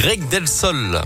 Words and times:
Greg 0.00 0.28
Del 0.28 0.46
Sol. 0.46 1.00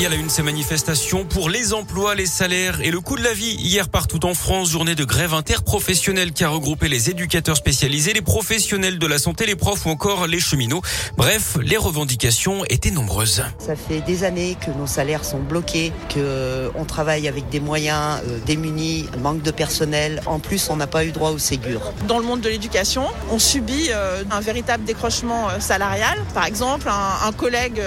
Et 0.00 0.06
à 0.06 0.08
la 0.08 0.16
une, 0.16 0.30
ces 0.30 0.42
manifestations 0.42 1.26
pour 1.26 1.50
les 1.50 1.74
emplois, 1.74 2.14
les 2.14 2.24
salaires 2.24 2.80
et 2.80 2.90
le 2.90 3.00
coût 3.00 3.16
de 3.16 3.22
la 3.22 3.34
vie. 3.34 3.56
Hier, 3.56 3.86
partout 3.86 4.24
en 4.24 4.32
France, 4.32 4.70
journée 4.70 4.94
de 4.94 5.04
grève 5.04 5.34
interprofessionnelle 5.34 6.32
qui 6.32 6.42
a 6.42 6.48
regroupé 6.48 6.88
les 6.88 7.10
éducateurs 7.10 7.58
spécialisés, 7.58 8.14
les 8.14 8.22
professionnels 8.22 8.98
de 8.98 9.06
la 9.06 9.18
santé, 9.18 9.44
les 9.44 9.56
profs 9.56 9.84
ou 9.84 9.90
encore 9.90 10.26
les 10.26 10.40
cheminots. 10.40 10.80
Bref, 11.18 11.58
les 11.60 11.76
revendications 11.76 12.64
étaient 12.70 12.90
nombreuses. 12.90 13.44
Ça 13.58 13.76
fait 13.76 14.00
des 14.00 14.24
années 14.24 14.56
que 14.64 14.70
nos 14.70 14.86
salaires 14.86 15.22
sont 15.22 15.40
bloqués, 15.40 15.92
que 16.08 16.70
on 16.76 16.86
travaille 16.86 17.28
avec 17.28 17.50
des 17.50 17.60
moyens 17.60 18.22
euh, 18.26 18.38
démunis, 18.46 19.06
manque 19.18 19.42
de 19.42 19.50
personnel. 19.50 20.22
En 20.24 20.38
plus, 20.38 20.70
on 20.70 20.76
n'a 20.76 20.86
pas 20.86 21.04
eu 21.04 21.12
droit 21.12 21.28
au 21.28 21.38
Ségur. 21.38 21.92
Dans 22.08 22.18
le 22.18 22.24
monde 22.24 22.40
de 22.40 22.48
l'éducation, 22.48 23.04
on 23.30 23.38
subit 23.38 23.90
euh, 23.90 24.24
un 24.30 24.40
véritable 24.40 24.84
décrochement 24.84 25.50
euh, 25.50 25.60
salarial. 25.60 26.18
Par 26.32 26.46
exemple, 26.46 26.88
un, 26.88 27.26
un 27.28 27.32
collègue 27.32 27.82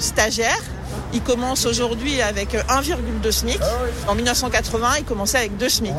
stagiaire 0.00 0.60
il 1.16 1.22
commence 1.22 1.64
aujourd'hui 1.64 2.20
avec 2.20 2.52
1,2 2.52 3.30
SMIC. 3.30 3.58
En 4.06 4.14
1980, 4.14 4.98
il 4.98 5.04
commençait 5.04 5.38
avec 5.38 5.56
2 5.56 5.68
SMIC. 5.68 5.92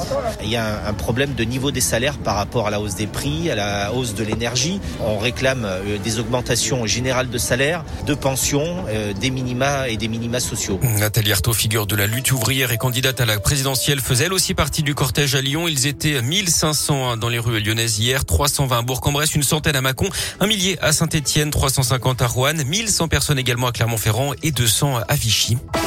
Il 0.44 0.50
y 0.50 0.56
a 0.56 0.88
un 0.88 0.94
problème 0.94 1.34
de 1.34 1.44
niveau 1.44 1.72
des 1.72 1.82
salaires 1.82 2.20
par 2.20 2.36
rapport 2.36 2.68
à 2.68 2.70
la 2.70 2.80
hausse 2.80 2.94
des 2.94 3.08
prix, 3.08 3.50
à 3.50 3.56
la 3.56 3.94
hausse 3.94 4.14
de 4.14 4.24
l'énergie. 4.24 4.80
On 5.00 5.18
réclame 5.18 5.66
euh, 5.66 5.98
des 5.98 6.20
augmentations 6.20 6.86
générales 6.86 7.32
de 7.32 7.38
salaires, 7.40 7.84
de 8.06 8.14
pensions, 8.14 8.86
euh, 8.90 9.14
des 9.14 9.32
minima 9.32 9.90
et 9.90 9.98
des 9.98 10.08
minima 10.08 10.40
sociaux. 10.40 10.80
Nathalie 10.84 11.32
Arthaud, 11.32 11.54
figure 11.54 11.88
de 11.88 11.96
la 11.96 12.06
lutte 12.06 12.32
ouvrière 12.32 12.72
et 12.72 12.78
candidate 12.78 13.20
à 13.20 13.26
la 13.26 13.40
présidentielle, 13.40 14.02
faisait 14.02 14.26
elle 14.26 14.34
aussi 14.34 14.54
partie 14.54 14.84
du 14.84 14.94
cortège 14.94 15.34
à 15.34 15.42
Lyon. 15.42 15.68
Ils 15.68 15.88
étaient 15.88 16.22
1500 16.22 17.18
dans 17.18 17.30
les 17.30 17.40
rues 17.40 17.60
lyonnaises 17.60 17.98
hier, 17.98 18.24
320 18.24 18.78
à 18.78 18.82
Bourg-en-Bresse, 18.84 19.34
une 19.34 19.44
centaine 19.44 19.76
à 19.76 19.82
Mâcon, 19.82 20.10
un 20.40 20.46
millier 20.46 20.78
à 20.80 20.92
Saint-Etienne, 20.92 21.50
350 21.50 22.22
à 22.22 22.28
Rouen, 22.28 22.54
1100 22.54 23.08
personnes 23.08 23.40
également 23.40 23.66
à 23.66 23.72
Clermont-Ferrand 23.72 24.34
et 24.44 24.52
200 24.52 25.00
à 25.07 25.07
Vichy. 25.16 25.87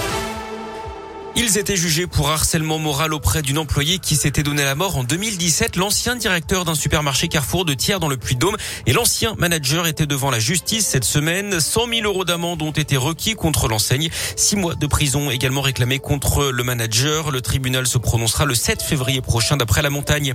Ils 1.42 1.56
étaient 1.56 1.74
jugés 1.74 2.06
pour 2.06 2.28
harcèlement 2.28 2.78
moral 2.78 3.14
auprès 3.14 3.40
d'une 3.40 3.56
employée 3.56 3.98
qui 3.98 4.14
s'était 4.14 4.42
donné 4.42 4.62
la 4.62 4.74
mort 4.74 4.98
en 4.98 5.04
2017. 5.04 5.76
L'ancien 5.76 6.14
directeur 6.14 6.66
d'un 6.66 6.74
supermarché 6.74 7.28
Carrefour 7.28 7.64
de 7.64 7.72
Thiers 7.72 7.98
dans 7.98 8.10
le 8.10 8.18
Puy-de-Dôme 8.18 8.58
et 8.84 8.92
l'ancien 8.92 9.34
manager 9.38 9.86
étaient 9.86 10.06
devant 10.06 10.30
la 10.30 10.38
justice 10.38 10.86
cette 10.86 11.04
semaine. 11.04 11.58
100 11.58 11.86
000 11.94 12.00
euros 12.04 12.26
d'amende 12.26 12.60
ont 12.60 12.72
été 12.72 12.98
requis 12.98 13.36
contre 13.36 13.68
l'enseigne. 13.68 14.10
Six 14.36 14.56
mois 14.56 14.74
de 14.74 14.86
prison 14.86 15.30
également 15.30 15.62
réclamés 15.62 15.98
contre 15.98 16.50
le 16.50 16.62
manager. 16.62 17.30
Le 17.30 17.40
tribunal 17.40 17.86
se 17.86 17.96
prononcera 17.96 18.44
le 18.44 18.54
7 18.54 18.82
février 18.82 19.22
prochain 19.22 19.56
d'après 19.56 19.80
la 19.80 19.88
montagne. 19.88 20.34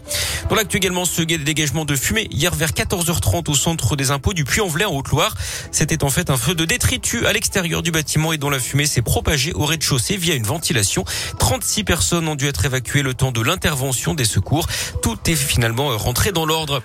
Dans 0.49 0.55
l'actu 0.55 0.77
également, 0.77 1.05
ce 1.05 1.21
dégagement 1.21 1.85
de 1.85 1.95
fumée 1.95 2.27
hier 2.31 2.55
vers 2.55 2.71
14h30 2.71 3.51
au 3.51 3.55
centre 3.55 3.95
des 3.95 4.09
impôts 4.09 4.33
du 4.33 4.43
Puy-en-Velay 4.43 4.85
en 4.85 4.95
Haute-Loire. 4.95 5.35
C'était 5.71 6.03
en 6.03 6.09
fait 6.09 6.31
un 6.31 6.37
feu 6.37 6.55
de 6.55 6.65
détritus 6.65 7.27
à 7.27 7.31
l'extérieur 7.31 7.83
du 7.83 7.91
bâtiment 7.91 8.33
et 8.33 8.39
dont 8.39 8.49
la 8.49 8.59
fumée 8.59 8.87
s'est 8.87 9.03
propagée 9.03 9.53
au 9.53 9.65
rez-de-chaussée 9.65 10.17
via 10.17 10.33
une 10.33 10.45
ventilation 10.45 10.94
36 11.39 11.83
personnes 11.83 12.27
ont 12.27 12.35
dû 12.35 12.47
être 12.47 12.65
évacuées 12.65 13.01
le 13.01 13.13
temps 13.13 13.31
de 13.31 13.41
l'intervention 13.41 14.13
des 14.13 14.25
secours. 14.25 14.67
Tout 15.01 15.17
est 15.27 15.35
finalement 15.35 15.97
rentré 15.97 16.31
dans 16.31 16.45
l'ordre. 16.45 16.81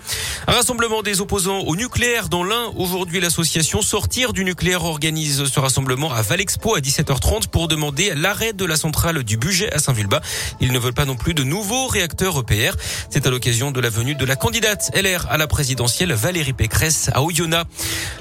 Un 0.47 0.53
rassemblement 0.53 1.03
des 1.03 1.21
opposants 1.21 1.61
au 1.61 1.77
nucléaire 1.77 2.29
dans 2.29 2.45
l'Ain. 2.45 2.73
Aujourd'hui, 2.77 3.21
l'association 3.21 3.83
Sortir 3.83 4.33
du 4.33 4.45
nucléaire 4.45 4.85
organise 4.85 5.45
ce 5.45 5.61
rassemblement 5.61 6.13
à 6.13 6.23
Valexpo 6.23 6.75
à 6.75 6.81
17h30 6.81 7.49
pour 7.49 7.69
demander 7.69 8.15
l'arrêt 8.15 8.53
de 8.53 8.65
la 8.65 8.77
centrale 8.77 9.23
du 9.25 9.37
budget 9.37 9.73
à 9.73 9.79
Saint-Vulbas. 9.79 10.21
Ils 10.61 10.73
ne 10.73 10.79
veulent 10.79 10.95
pas 10.95 11.05
non 11.05 11.17
plus 11.17 11.35
de 11.35 11.43
nouveaux 11.43 11.87
réacteurs 11.87 12.39
EPR. 12.39 12.77
C'est 13.11 13.27
à 13.27 13.31
l'occasion 13.31 13.71
de 13.71 13.81
la 13.81 13.91
venue 13.91 14.15
de 14.15 14.25
la 14.25 14.37
candidate 14.37 14.91
LR 14.95 15.27
à 15.31 15.37
la 15.37 15.47
présidentielle 15.47 16.13
Valérie 16.13 16.53
Pécresse 16.53 17.11
à 17.13 17.23
Oyonnax. 17.23 17.69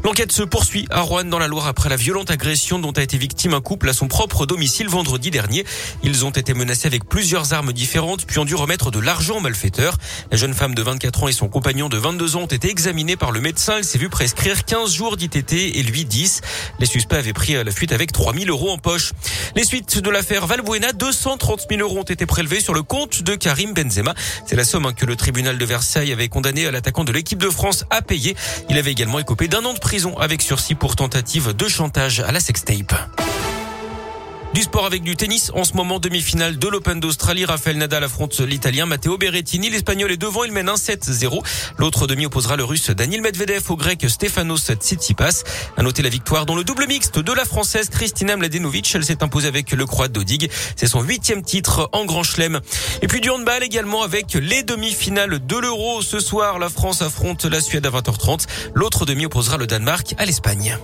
L'enquête 0.03 0.31
se 0.31 0.43
poursuit 0.43 0.87
à 0.89 1.01
Rouen 1.01 1.25
dans 1.25 1.39
la 1.39 1.47
Loire 1.47 1.67
après 1.67 1.89
la 1.89 1.95
violente 1.95 2.31
agression 2.31 2.79
dont 2.79 2.91
a 2.91 3.01
été 3.01 3.17
victime 3.17 3.53
un 3.53 3.61
couple 3.61 3.89
à 3.89 3.93
son 3.93 4.07
propre 4.07 4.45
domicile 4.45 4.89
vendredi 4.89 5.31
dernier. 5.31 5.65
Ils 6.03 6.25
ont 6.25 6.31
été 6.31 6.53
menacés 6.53 6.87
avec 6.87 7.05
plusieurs 7.05 7.53
armes 7.53 7.73
différentes 7.73 8.25
puis 8.25 8.39
ont 8.39 8.45
dû 8.45 8.55
remettre 8.55 8.91
de 8.91 8.99
l'argent 8.99 9.37
aux 9.37 9.41
malfaiteurs. 9.41 9.97
La 10.31 10.37
jeune 10.37 10.53
femme 10.53 10.75
de 10.75 10.81
24 10.81 11.23
ans 11.23 11.27
et 11.27 11.31
son 11.31 11.47
compagnon 11.47 11.89
de 11.89 11.97
22 11.97 12.35
ans 12.35 12.41
ont 12.41 12.45
été 12.45 12.69
examinés 12.69 13.15
par 13.15 13.31
le 13.31 13.41
médecin. 13.41 13.77
Il 13.77 13.83
s'est 13.83 13.97
vu 13.97 14.09
prescrire 14.09 14.65
15 14.65 14.93
jours 14.93 15.17
d'ITT 15.17 15.53
et 15.53 15.83
lui 15.83 16.05
10. 16.05 16.41
Les 16.79 16.85
suspects 16.85 17.17
avaient 17.17 17.33
pris 17.33 17.53
la 17.63 17.71
fuite 17.71 17.91
avec 17.91 18.11
3000 18.11 18.49
euros 18.49 18.71
en 18.71 18.77
poche. 18.77 19.13
Les 19.55 19.63
suites 19.63 19.99
de 19.99 20.09
l'affaire 20.09 20.47
Valbuena, 20.47 20.93
230 20.93 21.65
000 21.69 21.81
euros 21.81 21.99
ont 21.99 22.03
été 22.03 22.25
prélevés 22.25 22.59
sur 22.59 22.73
le 22.73 22.83
compte 22.83 23.23
de 23.23 23.35
Karim 23.35 23.73
Benzema. 23.73 24.13
C'est 24.45 24.55
la 24.55 24.63
somme 24.63 24.85
hein, 24.85 24.93
que 24.93 25.05
le 25.05 25.15
tribunal 25.15 25.57
de 25.57 25.65
Versailles 25.65 26.11
avait 26.11 26.29
condamné 26.29 26.65
à 26.65 26.71
l'attaquant 26.71 27.03
de 27.03 27.11
l'équipe 27.11 27.39
de 27.39 27.49
France 27.49 27.85
à 27.89 28.01
payer. 28.01 28.35
Il 28.69 28.77
avait 28.77 28.91
également 28.91 29.19
écopé 29.19 29.47
d'un 29.47 29.63
an 29.65 29.73
de 29.73 29.79
prison 29.79 30.17
avec 30.17 30.41
sursis 30.41 30.75
pour 30.75 30.95
tentative 30.95 31.55
de 31.55 31.67
chantage 31.67 32.19
à 32.19 32.31
la 32.31 32.39
sextape. 32.39 33.28
Du 34.53 34.63
sport 34.63 34.87
avec 34.87 35.03
du 35.03 35.15
tennis. 35.15 35.51
En 35.53 35.63
ce 35.63 35.73
moment, 35.73 35.99
demi-finale 35.99 36.57
de 36.57 36.67
l'Open 36.67 36.99
d'Australie. 36.99 37.45
Rafael 37.45 37.77
Nadal 37.77 38.03
affronte 38.03 38.39
l'Italien 38.39 38.87
Matteo 38.87 39.15
Berrettini. 39.17 39.69
L'Espagnol 39.69 40.11
est 40.11 40.17
devant. 40.17 40.43
Il 40.43 40.51
mène 40.51 40.69
un 40.69 40.75
7-0. 40.75 41.43
L'autre 41.77 42.07
demi 42.07 42.25
opposera 42.25 42.55
le 42.55 42.63
Russe 42.63 42.89
Daniel 42.89 43.21
Medvedev 43.21 43.69
au 43.69 43.75
Grec 43.75 44.09
Stefanos 44.09 44.71
Tsitsipas. 44.71 45.43
À 45.77 45.83
noter 45.83 46.01
la 46.01 46.09
victoire 46.09 46.47
dans 46.47 46.55
le 46.55 46.63
double 46.63 46.87
mixte 46.87 47.19
de 47.19 47.31
la 47.31 47.45
Française 47.45 47.89
Kristina 47.89 48.35
Mladenovic. 48.37 48.91
Elle 48.95 49.05
s'est 49.05 49.23
imposée 49.23 49.47
avec 49.47 49.71
le 49.71 49.85
Croate 49.85 50.11
Dodig. 50.11 50.49
C'est 50.75 50.87
son 50.87 51.03
huitième 51.03 51.43
titre 51.43 51.87
en 51.91 52.05
Grand 52.05 52.23
Chelem. 52.23 52.59
Et 53.03 53.07
puis 53.07 53.21
du 53.21 53.29
handball 53.29 53.63
également 53.63 54.01
avec 54.01 54.33
les 54.33 54.63
demi-finales 54.63 55.45
de 55.45 55.57
l'Euro. 55.57 56.01
Ce 56.01 56.19
soir, 56.19 56.57
la 56.57 56.69
France 56.69 57.03
affronte 57.03 57.45
la 57.45 57.61
Suède 57.61 57.85
à 57.85 57.91
20h30. 57.91 58.47
L'autre 58.73 59.05
demi 59.05 59.27
opposera 59.27 59.57
le 59.57 59.67
Danemark 59.67 60.15
à 60.17 60.25
l'Espagne. 60.25 60.75